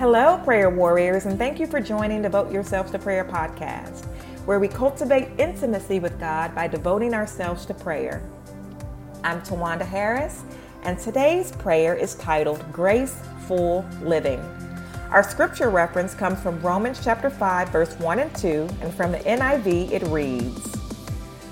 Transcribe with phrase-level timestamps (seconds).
[0.00, 4.06] Hello, prayer warriors, and thank you for joining Devote Yourselves to Prayer podcast,
[4.46, 8.22] where we cultivate intimacy with God by devoting ourselves to prayer.
[9.22, 10.42] I'm Tawanda Harris,
[10.84, 14.40] and today's prayer is titled Graceful Living.
[15.10, 19.18] Our scripture reference comes from Romans chapter 5, verse 1 and 2, and from the
[19.18, 20.78] NIV it reads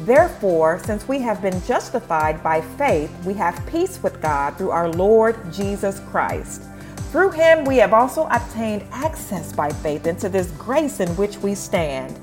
[0.00, 4.88] Therefore, since we have been justified by faith, we have peace with God through our
[4.88, 6.69] Lord Jesus Christ
[7.10, 11.56] through him, we have also obtained access by faith into this grace in which we
[11.56, 12.16] stand,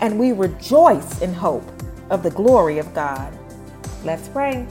[0.00, 1.62] and we rejoice in hope
[2.10, 3.32] of the glory of God.
[4.04, 4.66] Let's pray.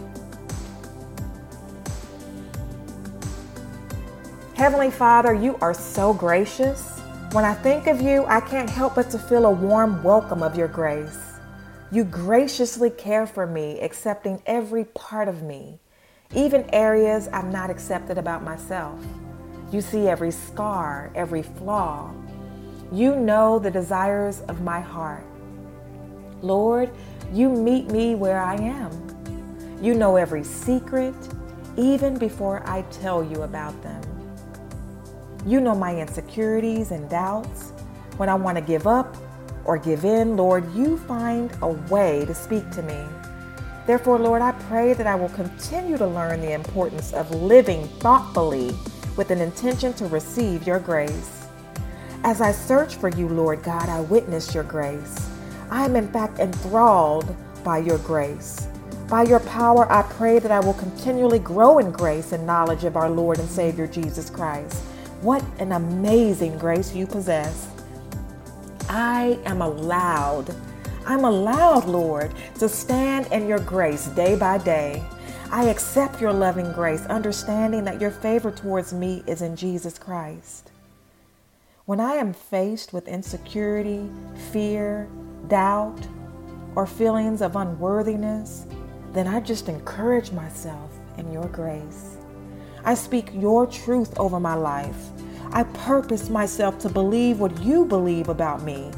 [4.56, 7.00] Heavenly Father, you are so gracious.
[7.32, 10.58] When I think of you, I can't help but to feel a warm welcome of
[10.58, 11.18] your grace.
[11.94, 15.80] You graciously care for me, accepting every part of me,
[16.36, 19.00] even areas I've not accepted about myself.
[19.72, 22.14] You see every scar, every flaw.
[22.92, 25.24] You know the desires of my heart.
[26.42, 26.92] Lord,
[27.32, 28.92] you meet me where I am.
[29.82, 31.16] You know every secret,
[31.78, 34.04] even before I tell you about them.
[35.46, 37.72] You know my insecurities and doubts.
[38.18, 39.16] When I want to give up
[39.64, 43.06] or give in, Lord, you find a way to speak to me.
[43.88, 48.76] Therefore, Lord, I pray that I will continue to learn the importance of living thoughtfully
[49.22, 51.46] with an intention to receive your grace.
[52.24, 55.30] As I search for you, Lord God, I witness your grace.
[55.70, 58.68] I am in fact enthralled by your grace.
[59.08, 62.98] By your power, I pray that I will continually grow in grace and knowledge of
[62.98, 64.82] our Lord and Savior Jesus Christ.
[65.22, 67.68] What an amazing grace you possess.
[68.90, 70.56] I am allowed,
[71.06, 75.04] I'm allowed, Lord, to stand in your grace day by day.
[75.54, 80.72] I accept your loving grace, understanding that your favor towards me is in Jesus Christ.
[81.84, 84.10] When I am faced with insecurity,
[84.54, 85.10] fear,
[85.50, 86.08] doubt,
[86.74, 88.66] or feelings of unworthiness,
[89.12, 92.16] then I just encourage myself in your grace.
[92.86, 95.10] I speak your truth over my life.
[95.52, 98.90] I purpose myself to believe what you believe about me.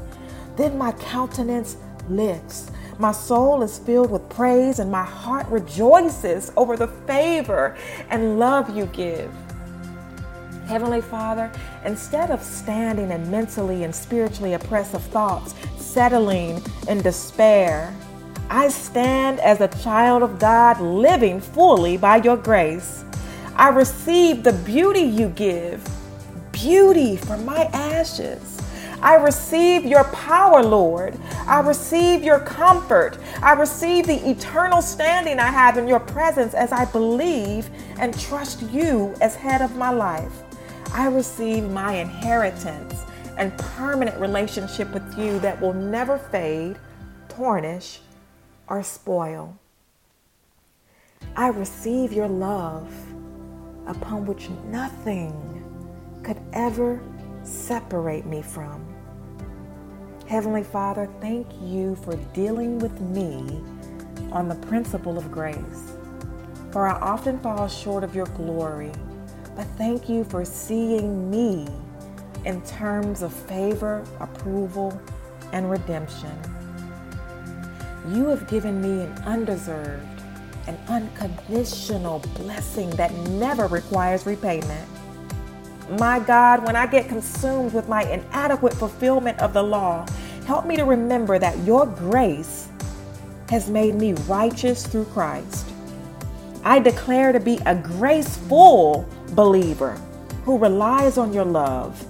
[0.55, 1.77] Then my countenance
[2.07, 7.75] lifts my soul is filled with praise and my heart rejoices over the favor
[8.09, 9.31] and love you give.
[10.67, 11.51] Heavenly Father,
[11.85, 17.93] instead of standing in mentally and spiritually oppressive thoughts, settling in despair,
[18.49, 23.03] I stand as a child of God living fully by your grace.
[23.55, 25.87] I receive the beauty you give,
[26.51, 28.62] beauty from my ashes.
[29.03, 31.19] I receive your power, Lord.
[31.45, 33.17] I receive your comfort.
[33.41, 37.69] I receive the eternal standing I have in your presence as I believe
[37.99, 40.43] and trust you as head of my life.
[40.93, 42.95] I receive my inheritance
[43.37, 46.77] and permanent relationship with you that will never fade,
[47.27, 47.99] tarnish,
[48.69, 49.59] or spoil.
[51.35, 52.89] I receive your love
[53.85, 55.33] upon which nothing
[56.23, 57.01] could ever
[57.43, 58.92] separate me from.
[60.27, 63.61] Heavenly Father, thank you for dealing with me
[64.31, 65.93] on the principle of grace.
[66.71, 68.91] For I often fall short of your glory,
[69.55, 71.67] but thank you for seeing me
[72.45, 74.99] in terms of favor, approval,
[75.51, 76.31] and redemption.
[78.09, 80.07] You have given me an undeserved
[80.67, 84.89] and unconditional blessing that never requires repayment.
[85.89, 90.05] My God, when I get consumed with my inadequate fulfillment of the law,
[90.45, 92.69] help me to remember that your grace
[93.49, 95.67] has made me righteous through Christ.
[96.63, 99.99] I declare to be a graceful believer
[100.45, 102.05] who relies on your love,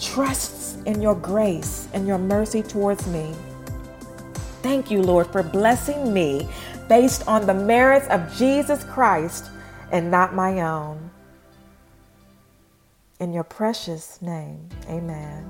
[0.00, 3.34] trusts in your grace and your mercy towards me.
[4.62, 6.48] Thank you, Lord, for blessing me
[6.88, 9.50] based on the merits of Jesus Christ
[9.92, 11.10] and not my own.
[13.20, 15.44] In your precious name, amen.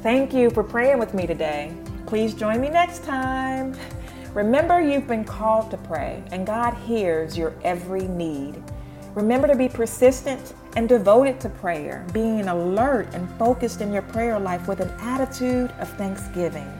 [0.00, 1.74] Thank you for praying with me today.
[2.06, 3.76] Please join me next time.
[4.32, 8.62] Remember, you've been called to pray, and God hears your every need.
[9.14, 14.38] Remember to be persistent and devoted to prayer, being alert and focused in your prayer
[14.38, 16.70] life with an attitude of thanksgiving.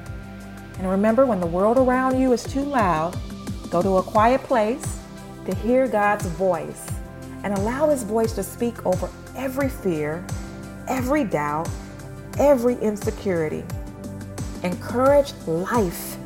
[0.78, 3.16] And remember, when the world around you is too loud,
[3.68, 4.98] go to a quiet place
[5.44, 6.86] to hear God's voice
[7.42, 10.24] and allow His voice to speak over every fear,
[10.88, 11.68] every doubt,
[12.38, 13.64] every insecurity.
[14.62, 16.16] Encourage life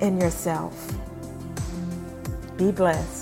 [0.00, 0.92] in yourself.
[2.56, 3.19] Be blessed.